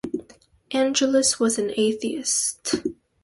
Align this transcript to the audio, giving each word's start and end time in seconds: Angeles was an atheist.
Angeles 0.71 1.39
was 1.39 1.59
an 1.59 1.71
atheist. 1.77 2.73